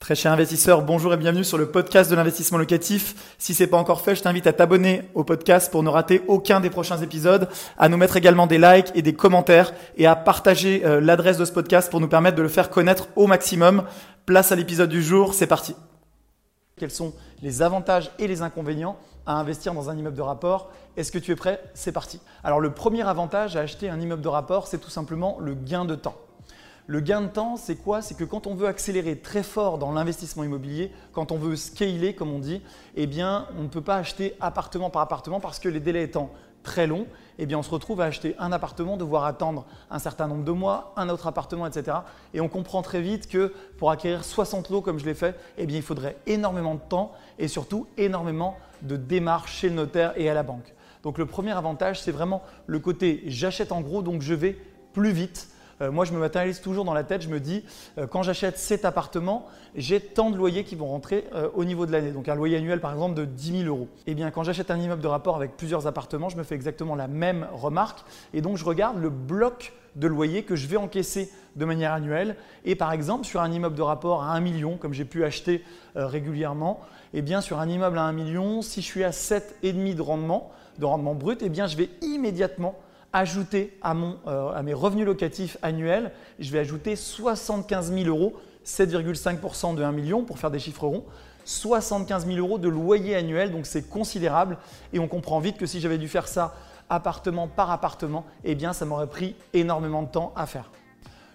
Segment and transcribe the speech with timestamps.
[0.00, 3.34] Très cher investisseur, bonjour et bienvenue sur le podcast de l'investissement locatif.
[3.36, 6.60] Si c'est pas encore fait, je t'invite à t'abonner au podcast pour ne rater aucun
[6.60, 10.86] des prochains épisodes, à nous mettre également des likes et des commentaires et à partager
[10.86, 13.84] euh, l'adresse de ce podcast pour nous permettre de le faire connaître au maximum.
[14.24, 15.76] Place à l'épisode du jour, c'est parti.
[16.78, 17.12] Quels sont
[17.42, 18.96] les avantages et les inconvénients
[19.26, 20.70] à investir dans un immeuble de rapport?
[20.96, 21.62] Est-ce que tu es prêt?
[21.74, 22.20] C'est parti.
[22.42, 25.84] Alors le premier avantage à acheter un immeuble de rapport, c'est tout simplement le gain
[25.84, 26.16] de temps.
[26.90, 28.02] Le gain de temps, c'est quoi?
[28.02, 32.16] C'est que quand on veut accélérer très fort dans l'investissement immobilier, quand on veut scaler,
[32.16, 32.62] comme on dit,
[32.96, 33.08] eh
[33.56, 36.32] on ne peut pas acheter appartement par appartement parce que les délais étant
[36.64, 37.06] très longs,
[37.38, 40.92] eh on se retrouve à acheter un appartement, devoir attendre un certain nombre de mois,
[40.96, 41.98] un autre appartement, etc.
[42.34, 45.66] Et on comprend très vite que pour acquérir 60 lots comme je l'ai fait, eh
[45.68, 50.34] il faudrait énormément de temps et surtout énormément de démarches chez le notaire et à
[50.34, 50.74] la banque.
[51.04, 54.58] Donc le premier avantage, c'est vraiment le côté j'achète en gros, donc je vais
[54.92, 55.46] plus vite
[55.80, 57.22] euh, moi, je me matérialise toujours dans la tête.
[57.22, 57.64] Je me dis,
[57.98, 61.86] euh, quand j'achète cet appartement, j'ai tant de loyers qui vont rentrer euh, au niveau
[61.86, 62.10] de l'année.
[62.10, 63.88] Donc un loyer annuel, par exemple, de 10 000 euros.
[64.06, 66.94] Eh bien, quand j'achète un immeuble de rapport avec plusieurs appartements, je me fais exactement
[66.94, 68.04] la même remarque.
[68.34, 72.36] Et donc, je regarde le bloc de loyer que je vais encaisser de manière annuelle.
[72.64, 75.64] Et par exemple, sur un immeuble de rapport à 1 million, comme j'ai pu acheter
[75.96, 76.80] régulièrement,
[77.12, 80.52] eh bien, sur un immeuble à 1 million, si je suis à 7,5 de rendement,
[80.78, 82.76] de rendement brut, eh bien, je vais immédiatement
[83.12, 89.82] ajouter euh, à, mes revenus locatifs annuels, je vais ajouter 75 000 euros, 7,5% de
[89.82, 91.04] 1 million pour faire des chiffres ronds,
[91.44, 94.58] 75 000 euros de loyer annuel, donc c'est considérable
[94.92, 96.54] et on comprend vite que si j'avais dû faire ça
[96.88, 100.70] appartement par appartement, eh bien ça m'aurait pris énormément de temps à faire.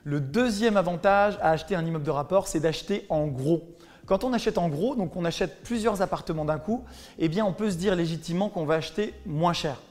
[0.04, 3.64] Le deuxième avantage à acheter un immeuble de rapport, c'est d'acheter en gros.
[4.06, 6.84] Quand on achète en gros, donc on achète plusieurs appartements d'un coup,
[7.18, 9.82] eh bien on peut se dire légitimement qu'on va acheter moins cher.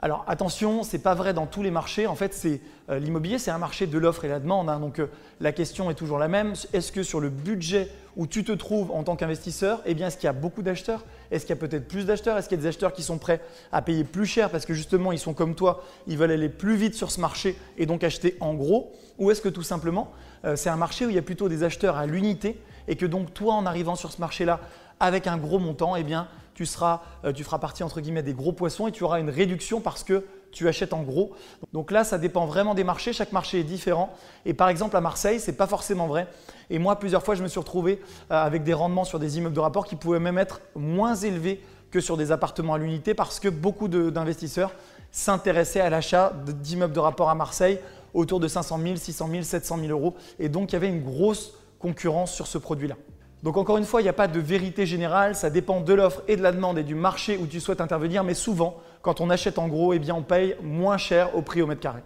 [0.00, 2.06] Alors attention, ce n'est pas vrai dans tous les marchés.
[2.06, 2.40] En fait,
[2.88, 4.70] euh, l'immobilier, c'est un marché de l'offre et la demande.
[4.70, 4.78] Hein.
[4.78, 5.08] donc euh,
[5.40, 6.52] la question est toujours la même.
[6.72, 10.26] Est-ce que sur le budget où tu te trouves en tant qu'investisseur, eh est-ce qu'il
[10.26, 11.04] y a beaucoup d'acheteurs?
[11.32, 12.38] Est-ce qu'il y a peut-être plus d'acheteurs?
[12.38, 13.40] Est-ce qu'il y a des acheteurs qui sont prêts
[13.72, 16.76] à payer plus cher parce que justement ils sont comme toi, ils veulent aller plus
[16.76, 18.92] vite sur ce marché et donc acheter en gros?
[19.18, 20.12] Ou est-ce que tout simplement
[20.44, 23.06] euh, c'est un marché où il y a plutôt des acheteurs à l'unité et que
[23.06, 24.60] donc toi en arrivant sur ce marché-là
[25.00, 26.28] avec un gros montant, eh bien,
[26.62, 30.04] euh, tu feras partie entre guillemets des gros poissons et tu auras une réduction parce
[30.04, 31.32] que tu achètes en gros.
[31.72, 33.12] Donc là, ça dépend vraiment des marchés.
[33.12, 34.14] Chaque marché est différent.
[34.46, 36.26] Et par exemple, à Marseille, ce n'est pas forcément vrai.
[36.70, 39.54] Et moi, plusieurs fois, je me suis retrouvé euh, avec des rendements sur des immeubles
[39.54, 43.40] de rapport qui pouvaient même être moins élevés que sur des appartements à l'unité parce
[43.40, 44.72] que beaucoup d'investisseurs
[45.10, 47.78] s'intéressaient à l'achat d'immeubles de rapport à Marseille
[48.12, 50.14] autour de 500 000, 600 000, 700 000 euros.
[50.38, 52.96] Et donc, il y avait une grosse concurrence sur ce produit-là.
[53.42, 56.22] Donc encore une fois, il n'y a pas de vérité générale, ça dépend de l'offre
[56.26, 59.30] et de la demande et du marché où tu souhaites intervenir, mais souvent, quand on
[59.30, 62.02] achète en gros, eh bien, on paye moins cher au prix au mètre carré.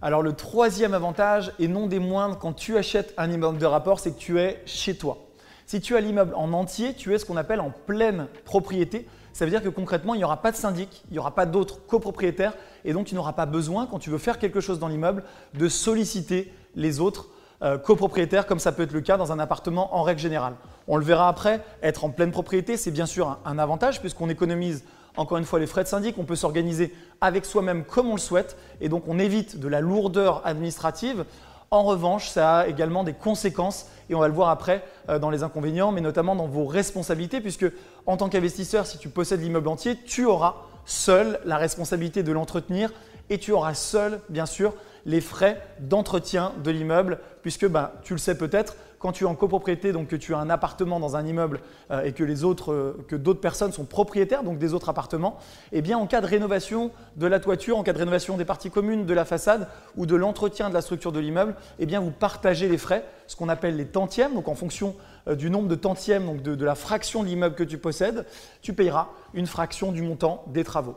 [0.00, 4.00] Alors le troisième avantage, et non des moindres, quand tu achètes un immeuble de rapport,
[4.00, 5.18] c'est que tu es chez toi.
[5.66, 9.06] Si tu as l'immeuble en entier, tu es ce qu'on appelle en pleine propriété.
[9.32, 11.46] Ça veut dire que concrètement, il n'y aura pas de syndic, il n'y aura pas
[11.46, 12.54] d'autres copropriétaires,
[12.84, 15.68] et donc tu n'auras pas besoin, quand tu veux faire quelque chose dans l'immeuble, de
[15.68, 17.28] solliciter les autres
[17.62, 20.54] euh, copropriétaire, comme ça peut être le cas dans un appartement en règle générale.
[20.88, 24.84] On le verra après, être en pleine propriété, c'est bien sûr un, avantage puisqu'on économise
[25.16, 28.20] encore une fois les frais de syndic, on peut s'organiser avec soi-même comme on le
[28.20, 31.24] souhaite et donc on évite de la lourdeur administrative.
[31.70, 35.30] En revanche, ça a également des conséquences et on va le voir après euh, dans
[35.30, 37.66] les inconvénients, mais notamment dans vos responsabilités puisque
[38.06, 42.92] en tant qu'investisseur, si tu possèdes l'immeuble entier, tu auras seul la responsabilité de l'entretenir
[43.30, 44.74] et tu auras seul, bien sûr,
[45.06, 49.34] les frais d'entretien de l'immeuble, puisque ben, tu le sais peut-être, quand tu es en
[49.34, 53.40] copropriété, donc que tu as un appartement dans un immeuble euh, et euh, que d'autres
[53.40, 55.36] personnes sont propriétaires donc des autres appartements,
[55.72, 58.70] eh bien en cas de rénovation de la toiture, en cas de rénovation des parties
[58.70, 59.68] communes, de la façade
[59.98, 63.36] ou de l'entretien de la structure de l'immeuble, eh bien vous partagez les frais, ce
[63.36, 64.96] qu'on appelle les tantièmes, donc en fonction
[65.28, 68.24] euh, du nombre de tantièmes, donc de, de la fraction de l'immeuble que tu possèdes,
[68.62, 70.96] tu payeras une fraction du montant des travaux.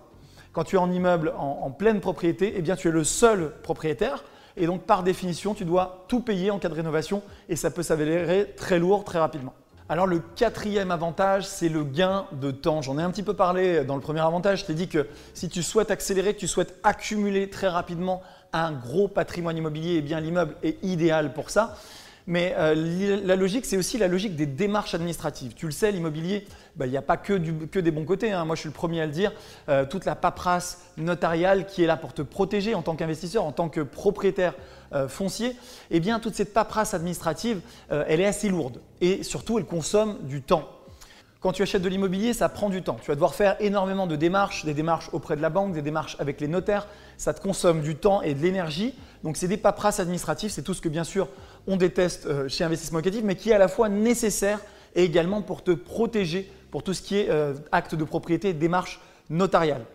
[0.58, 4.24] Quand tu es en immeuble en, pleine propriété, eh bien, tu es le seul propriétaire.
[4.56, 7.84] Et donc, par définition, tu dois tout payer en cas de rénovation et ça peut
[7.84, 9.54] s'avérer très lourd très rapidement.
[9.88, 12.82] Alors, le quatrième avantage, c'est le gain de temps.
[12.82, 14.62] J'en ai un petit peu parlé dans le premier avantage.
[14.62, 15.06] Je t'ai dit que
[15.36, 20.02] si tu souhaites accélérer, que tu souhaites accumuler très rapidement un gros patrimoine immobilier, eh
[20.02, 21.78] bien, l'immeuble est idéal pour ça.
[22.28, 25.54] Mais euh, la logique, c'est aussi la logique des démarches administratives.
[25.54, 26.46] Tu le sais, l'immobilier,
[26.76, 28.34] bah, il n'y a pas que, des bons côtés.
[28.34, 28.44] Hein.
[28.44, 29.32] Moi, je suis le premier à le dire.
[29.70, 33.54] Euh, toute la paperasse notariale qui est là pour te protéger en tant qu'investisseur, en
[33.54, 34.56] tant que propriétaire
[34.94, 35.56] euh, foncier,
[35.90, 38.82] eh bien, toute cette paperasse administrative, elle est assez lourde.
[39.00, 40.68] Et surtout, elle consomme du temps.
[41.40, 42.98] Quand tu achètes de l'immobilier, ça prend du temps.
[43.02, 46.18] Tu vas devoir faire énormément de démarches, des démarches auprès de la banque, des démarches
[46.20, 46.88] avec les notaires.
[47.18, 48.96] Ça te consomme du temps et de l'énergie.
[49.24, 51.28] Donc c'est des paperasses administratives, c'est tout ce que bien sûr
[51.68, 54.60] on déteste euh, chez Investissement Locatif, mais qui est à la fois nécessaire
[54.96, 59.00] et également pour te protéger pour tout ce qui est euh, acte de propriété, démarche
[59.30, 59.86] notariale.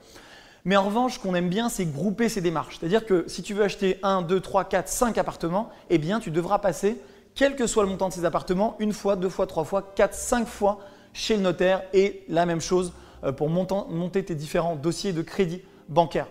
[0.64, 2.78] Mais en revanche, ce qu'on aime bien, c'est grouper ces démarches.
[2.78, 6.30] C'est-à-dire que si tu veux acheter 1, 2, 3, 4, 5 appartements, eh bien tu
[6.30, 6.98] devras passer,
[7.34, 10.14] quel que soit le montant de ces appartements, une fois, deux fois, trois fois, quatre,
[10.14, 10.80] cinq fois
[11.12, 12.92] chez le notaire et la même chose
[13.24, 16.26] euh, pour monter tes différents dossiers de crédit bancaire.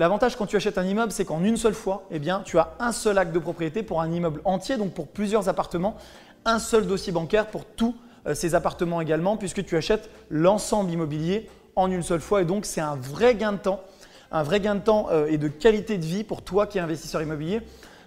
[0.00, 2.90] L'avantage quand tu achètes un immeuble, c'est qu'en une seule fois, eh tu as un
[2.90, 5.94] seul acte de propriété pour un immeuble entier, donc pour plusieurs appartements,
[6.46, 7.94] un seul dossier bancaire pour tous
[8.26, 12.40] euh, ces appartements également, puisque tu achètes l'ensemble immobilier en une seule fois.
[12.40, 13.82] Et donc, c'est un vrai gain de temps,
[14.32, 16.80] un vrai gain de temps euh, et de qualité de vie pour toi qui es
[16.80, 17.60] investisseur immobilier.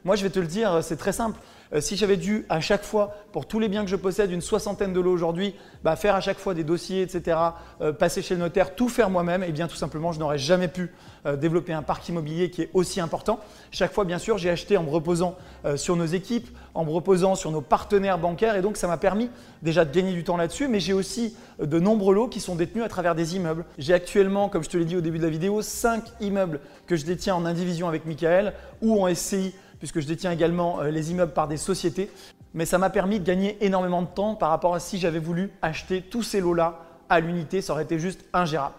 [0.05, 1.39] Moi, je vais te le dire, c'est très simple.
[1.73, 4.41] Euh, si j'avais dû à chaque fois, pour tous les biens que je possède, une
[4.41, 7.37] soixantaine de lots aujourd'hui, bah, faire à chaque fois des dossiers, etc.,
[7.81, 10.37] euh, passer chez le notaire, tout faire moi-même, et eh bien tout simplement, je n'aurais
[10.37, 10.91] jamais pu
[11.25, 13.39] euh, développer un parc immobilier qui est aussi important.
[13.71, 15.35] Chaque fois, bien sûr, j'ai acheté en me reposant
[15.77, 19.29] sur nos équipes, en me reposant sur nos partenaires bancaires, et donc ça m'a permis
[19.61, 22.83] déjà de gagner du temps là-dessus, mais j'ai aussi de nombreux lots qui sont détenus
[22.83, 23.63] à travers des immeubles.
[23.77, 26.97] J'ai actuellement, comme je te l'ai dit au début de la vidéo, 5 immeubles que
[26.97, 31.11] je détiens en indivision avec Michael ou en SCI puisque je détiens également euh, les
[31.11, 32.09] immeubles par des sociétés.
[32.53, 35.51] Mais ça m'a permis de gagner énormément de temps par rapport à si j'avais voulu
[35.61, 38.75] acheter tous ces lots-là à l'unité, ça aurait été juste ingérable.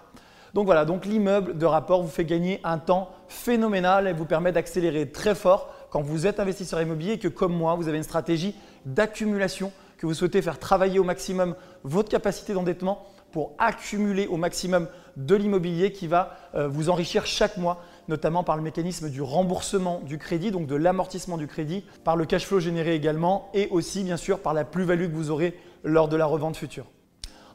[0.54, 4.50] Donc voilà, donc l'immeuble de rapport vous fait gagner un temps phénoménal et vous permet
[4.50, 8.02] d'accélérer très fort quand vous êtes investisseur immobilier et que comme moi, vous avez une
[8.02, 8.54] stratégie
[8.86, 14.88] d'accumulation, que vous souhaitez faire travailler au maximum votre capacité d'endettement pour accumuler au maximum
[15.16, 20.00] de l'immobilier qui va euh, vous enrichir chaque mois notamment par le mécanisme du remboursement
[20.04, 24.02] du crédit, donc de l'amortissement du crédit, par le cash flow généré également, et aussi
[24.02, 26.86] bien sûr par la plus-value que vous aurez lors de la revente future.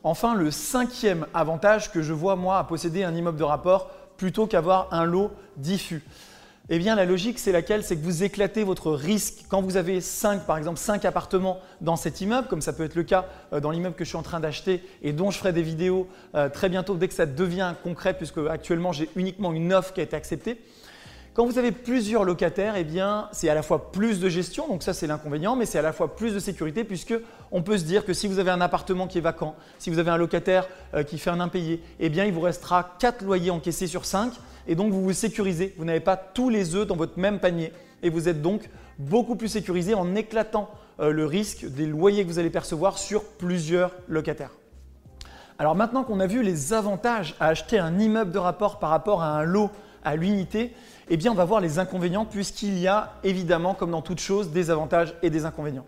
[0.03, 4.47] Enfin, le cinquième avantage que je vois moi à posséder un immeuble de rapport plutôt
[4.47, 6.03] qu'avoir un lot diffus.
[6.71, 7.83] Eh bien, la logique, c'est laquelle?
[7.83, 9.45] C'est que vous éclatez votre risque.
[9.49, 12.93] Quand vous avez 5, par exemple, 5 appartements dans cet immeuble, comme ça peut être
[12.93, 15.51] le cas euh, dans l'immeuble que je suis en train d'acheter et dont je ferai
[15.51, 19.73] des vidéos euh, très bientôt dès que ça devient concret, puisque actuellement j'ai uniquement une
[19.73, 20.61] offre qui a été acceptée.
[21.35, 24.81] Quand vous avez plusieurs locataires, eh bien, c'est à la fois plus de gestion, donc
[24.81, 27.13] ça c'est l'inconvénient, mais c'est à la fois plus de sécurité puisque
[27.51, 29.99] on peut se dire que si vous avez un appartement qui est vacant, si vous
[29.99, 33.51] avez un locataire euh, qui fait un impayé, eh bien, il vous restera 4 loyers
[33.51, 34.33] encaissés sur 5
[34.67, 35.75] et donc vous vous sécurisez.
[35.77, 37.71] Vous n'avez pas tous les œufs dans votre même panier
[38.01, 38.67] et vous êtes donc
[38.97, 43.23] beaucoup plus sécurisé en éclatant euh, le risque des loyers que vous allez percevoir sur
[43.23, 44.51] plusieurs locataires.
[45.59, 49.21] Alors maintenant qu'on a vu les avantages à acheter un immeuble de rapport par rapport
[49.21, 49.69] à un lot
[50.03, 50.73] à l'unité,
[51.09, 54.51] eh bien on va voir les inconvénients puisqu'il y a évidemment, comme dans toute chose,
[54.51, 55.85] des avantages et des inconvénients.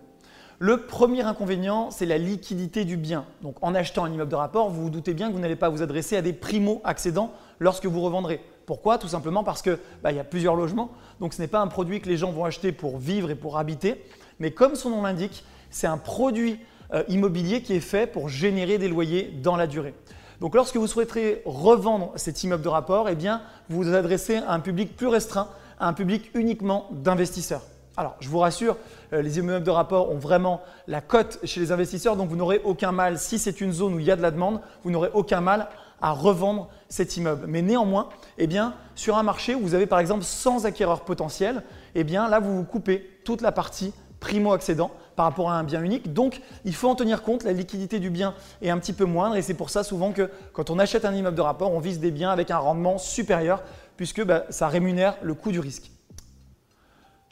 [0.58, 3.24] Le premier inconvénient, c'est la liquidité du bien.
[3.42, 5.68] Donc en achetant un immeuble de rapport, vous vous doutez bien que vous n'allez pas
[5.68, 8.40] vous adresser à des primo-accédants lorsque vous revendrez.
[8.64, 8.98] Pourquoi?
[8.98, 12.00] Tout simplement parce qu'il bah, y a plusieurs logements, donc ce n'est pas un produit
[12.00, 14.04] que les gens vont acheter pour vivre et pour habiter,
[14.38, 16.60] mais comme son nom l'indique, c'est un produit
[16.94, 19.94] euh, immobilier qui est fait pour générer des loyers dans la durée.
[20.42, 24.54] Donc lorsque vous souhaiterez revendre cet immeuble de rapport, eh bien, vous vous adressez à
[24.54, 25.46] un public plus restreint,
[25.78, 27.62] à un public uniquement d'investisseurs.
[27.96, 28.76] Alors, je vous rassure,
[29.12, 32.60] euh, les immeubles de rapport ont vraiment la cote chez les investisseurs, donc vous n'aurez
[32.64, 35.10] aucun mal, si c'est une zone où il y a de la demande, vous n'aurez
[35.14, 35.68] aucun mal
[36.00, 37.44] à revendre cet immeuble.
[37.46, 38.48] Mais néanmoins, eh
[38.96, 41.62] sur un marché où vous avez par exemple 100 acquéreurs potentiels,
[41.94, 43.92] eh bien, là, vous vous coupez toute la partie
[44.22, 46.14] primo-accédant par rapport à un bien unique.
[46.14, 49.36] Donc, il faut en tenir compte, la liquidité du bien est un petit peu moindre
[49.36, 51.98] et c'est pour ça souvent que quand on achète un immeuble de rapport, on vise
[51.98, 53.62] des biens avec un rendement supérieur
[53.96, 55.90] puisque bah, ça rémunère le coût du risque.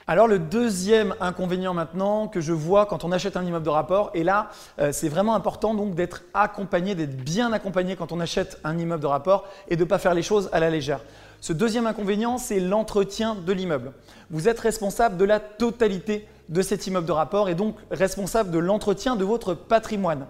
[0.06, 4.10] Alors le deuxième inconvénient maintenant que je vois quand on achète un immeuble de rapport,
[4.12, 8.58] et là euh, c'est vraiment important donc d'être accompagné, d'être bien accompagné quand on achète
[8.64, 11.00] un immeuble de rapport et de ne pas faire les choses à la légère.
[11.40, 13.92] Ce deuxième inconvénient, c'est l'entretien de l'immeuble.
[14.30, 18.58] Vous êtes responsable de la totalité de cet immeuble de rapport et donc responsable de
[18.58, 20.26] l'entretien de votre patrimoine.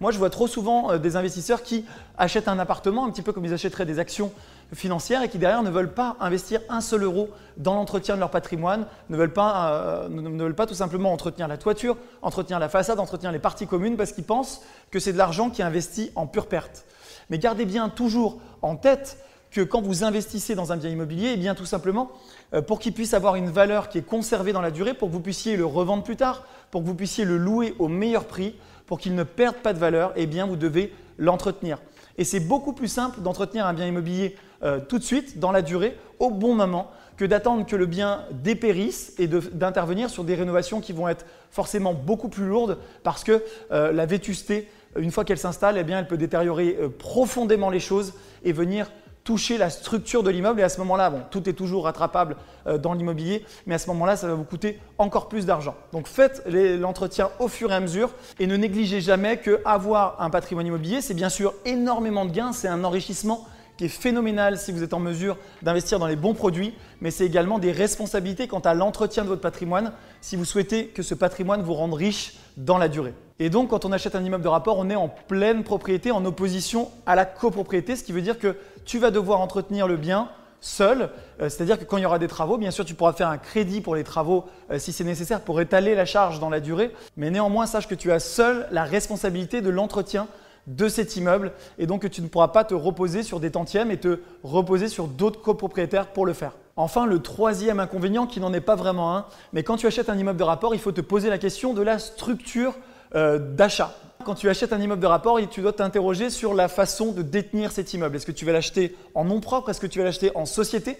[0.00, 1.84] Moi, je vois trop souvent euh, des investisseurs qui
[2.16, 4.30] achètent un appartement, un petit peu comme ils achèteraient des actions
[4.72, 8.30] financières et qui derrière ne veulent pas investir un seul euro dans l'entretien de leur
[8.30, 12.68] patrimoine, ne veulent, pas, euh, ne veulent pas tout simplement entretenir la toiture, entretenir la
[12.68, 16.12] façade, entretenir les parties communes parce qu'ils pensent que c'est de l'argent qui est investi
[16.14, 16.84] en pure perte.
[17.30, 19.18] Mais gardez bien toujours en tête
[19.50, 22.10] que quand vous investissez dans un bien immobilier, eh bien tout simplement,
[22.54, 25.12] euh, pour qu'il puisse avoir une valeur qui est conservée dans la durée, pour que
[25.12, 28.54] vous puissiez le revendre plus tard, pour que vous puissiez le louer au meilleur prix,
[28.86, 31.78] pour qu'il ne perde pas de valeur, eh bien vous devez l'entretenir.
[32.16, 35.62] Et c'est beaucoup plus simple d'entretenir un bien immobilier euh, tout de suite, dans la
[35.62, 40.80] durée, au bon moment, que d'attendre que le bien dépérisse et d'intervenir sur des rénovations
[40.80, 45.38] qui vont être forcément beaucoup plus lourdes parce que euh, la vétusté, une fois qu'elle
[45.38, 48.14] s'installe, eh bien, elle peut détériorer profondément les choses
[48.44, 48.88] et venir
[49.28, 50.58] toucher la structure de l'immeuble.
[50.60, 52.34] Et à ce moment-là, bon, tout est toujours rattrapable
[52.66, 55.74] euh, dans l'immobilier, mais à ce moment-là, ça va vous coûter encore plus d'argent.
[55.92, 60.30] Donc faites l'entretien au fur et à mesure et ne négligez jamais que avoir un
[60.30, 64.72] patrimoine immobilier, c'est bien sûr énormément de gains, c'est un enrichissement qui est phénoménal si
[64.72, 68.60] vous êtes en mesure d'investir dans les bons produits, mais c'est également des responsabilités quant
[68.60, 69.92] à l'entretien de votre patrimoine
[70.22, 73.12] si vous souhaitez que ce patrimoine vous rende riche dans la durée.
[73.40, 76.24] Et donc, quand on achète un immeuble de rapport, on est en pleine propriété, en
[76.24, 78.56] opposition à la copropriété, ce qui veut dire que
[78.88, 80.28] tu vas devoir entretenir le bien
[80.60, 81.10] seul.
[81.40, 83.38] Euh, c'est-à-dire que quand il y aura des travaux, bien sûr, tu pourras faire un
[83.38, 86.90] crédit pour les travaux euh, si c'est nécessaire pour étaler la charge dans la durée.
[87.16, 90.26] Mais néanmoins, sache que tu as seul la responsabilité de l'entretien
[90.66, 93.90] de cet immeuble et donc que tu ne pourras pas te reposer sur des tantièmes
[93.90, 96.52] et te reposer sur d'autres copropriétaires pour le faire.
[96.76, 100.16] Enfin, le troisième inconvénient, qui n'en est pas vraiment un, mais quand tu achètes un
[100.16, 102.74] immeuble de rapport, il faut te poser la question de la structure
[103.14, 103.94] euh, d'achat.
[104.24, 107.70] Quand tu achètes un immeuble de rapport, tu dois t'interroger sur la façon de détenir
[107.70, 108.16] cet immeuble.
[108.16, 109.70] Est-ce que tu vas l'acheter en nom propre?
[109.70, 110.98] Est-ce que tu vas l'acheter en société?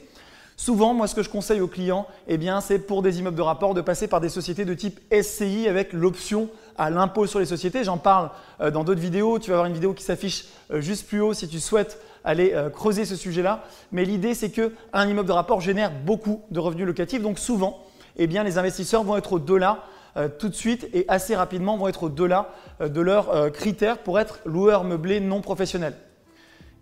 [0.57, 3.75] Souvent, moi, ce que je conseille aux clients, eh c'est pour des immeubles de rapport
[3.75, 7.85] de passer par des sociétés de type SCI avec l'option à l'impôt sur les sociétés.
[7.85, 9.39] J'en parle euh, dans d'autres vidéos.
[9.39, 12.53] Tu vas avoir une vidéo qui s'affiche euh, juste plus haut si tu souhaites aller
[12.55, 13.65] euh, creuser ce sujet-là.
[13.93, 17.23] Mais l'idée, c'est qu'un immeuble de rapport génère beaucoup de revenus locatifs.
[17.23, 17.85] Donc souvent,
[18.17, 19.85] eh les investisseurs vont être au-delà
[20.39, 24.85] tout de suite et assez rapidement vont être au-delà de leurs critères pour être loueurs
[24.85, 25.95] meublés non professionnels.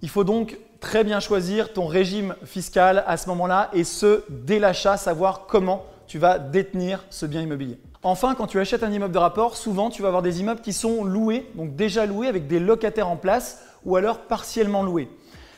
[0.03, 4.59] Il faut donc très bien choisir ton régime fiscal à ce moment-là et ce, dès
[4.59, 7.79] l'achat, savoir comment tu vas détenir ce bien immobilier.
[8.03, 10.73] Enfin, quand tu achètes un immeuble de rapport, souvent tu vas avoir des immeubles qui
[10.73, 15.09] sont loués, donc déjà loués avec des locataires en place ou alors partiellement loués.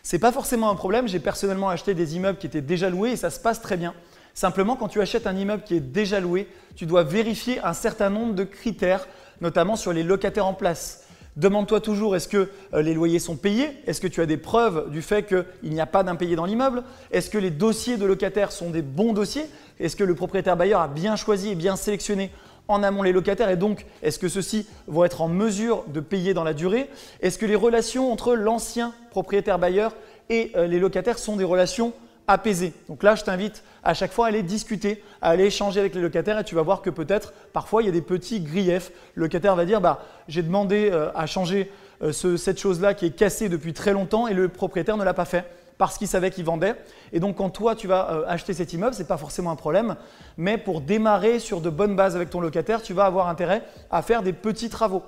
[0.03, 3.11] Ce n'est pas forcément un problème, j'ai personnellement acheté des immeubles qui étaient déjà loués
[3.11, 3.93] et ça se passe très bien.
[4.35, 8.11] Simplement, quand tu achètes un immeuble qui est déjà loué, tu dois vérifier un certain
[8.11, 9.09] nombre de critères,
[9.41, 11.05] notamment sur les locataires en place.
[11.39, 13.71] Demande-toi toujours est-ce que euh, les loyers sont payés?
[13.87, 16.83] Est-ce que tu as des preuves du fait qu'il n'y a pas d'impayé dans l'immeuble?
[17.13, 19.45] Est-ce que les dossiers de locataires sont des bons dossiers?
[19.79, 22.33] Est-ce que le propriétaire bailleur a bien choisi et bien sélectionné
[22.67, 23.51] en amont les locataires?
[23.51, 26.91] Et donc est-ce que ceux-ci vont être en mesure de payer dans la durée?
[27.21, 29.95] Est-ce que les relations entre l'ancien propriétaire bailleur
[30.31, 31.93] et euh, les locataires sont des relations
[32.29, 32.75] apaisé.
[32.89, 36.03] Donc là, je t'invite à chaque fois à aller discuter, à aller échanger avec les
[36.03, 38.93] locataires et tu vas voir que peut-être parfois il y a des petits griefs.
[39.15, 43.11] Le locataire va dire bah, j'ai demandé euh, à changer euh, cette chose-là qui est
[43.11, 45.45] cassée depuis très longtemps et le propriétaire ne l'a pas fait
[45.79, 46.75] parce qu'il savait qu'il vendait.
[47.13, 49.57] Et donc quand toi tu vas euh, acheter cet immeuble, ce n'est pas forcément un
[49.57, 49.97] problème,
[50.37, 54.03] mais pour démarrer sur de bonnes bases avec ton locataire, tu vas avoir intérêt à
[54.03, 55.03] faire des petits travaux.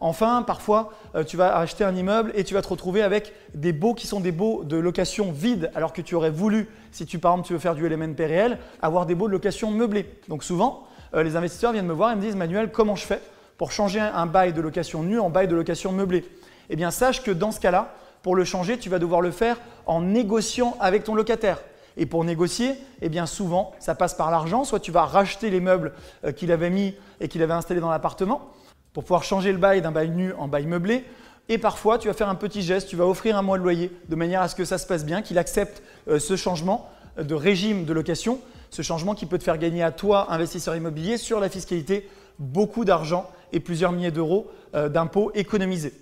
[0.00, 3.72] Enfin, parfois, euh, tu vas acheter un immeuble et tu vas te retrouver avec des
[3.72, 7.18] baux qui sont des baux de location vide, alors que tu aurais voulu, si tu
[7.18, 10.06] par exemple tu veux faire du LMNP réel, avoir des baux de location meublés.
[10.28, 13.20] Donc souvent, euh, les investisseurs viennent me voir et me disent Manuel, comment je fais
[13.56, 16.24] pour changer un bail de location nu en bail de location meublé?
[16.68, 19.56] Eh bien, sache que dans ce cas-là, pour le changer, tu vas devoir le faire
[19.86, 21.58] en négociant avec ton locataire.
[21.96, 24.64] Et pour négocier, eh bien souvent, ça passe par l'argent.
[24.64, 25.92] Soit tu vas racheter les meubles
[26.24, 28.50] euh, qu'il avait mis et qu'il avait installés dans l'appartement,
[28.96, 31.04] pour pouvoir changer le bail d'un bail nu en bail meublé.
[31.50, 33.92] Et parfois, tu vas faire un petit geste, tu vas offrir un mois de loyer
[34.08, 36.88] de manière à ce que ça se passe bien, qu'il accepte euh, ce changement
[37.18, 41.18] de régime de location, ce changement qui peut te faire gagner à toi, investisseur immobilier,
[41.18, 45.92] sur la fiscalité, beaucoup d'argent et plusieurs milliers d'euros euh, d'impôts économisés.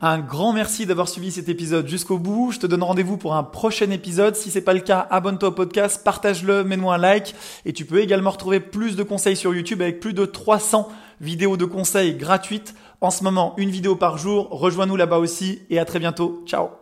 [0.00, 2.52] Un grand merci d'avoir suivi cet épisode jusqu'au bout.
[2.52, 4.34] Je te donne rendez-vous pour un prochain épisode.
[4.34, 7.34] Si c'est pas le cas, abonne-toi au podcast, partage-le, mets-moi un like.
[7.66, 10.88] Et tu peux également retrouver plus de conseils sur YouTube avec plus de 300
[11.20, 12.74] vidéos de conseils gratuites.
[13.00, 14.48] En ce moment, une vidéo par jour.
[14.50, 16.42] Rejoins-nous là-bas aussi et à très bientôt.
[16.46, 16.79] Ciao